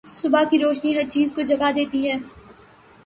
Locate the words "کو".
1.35-1.41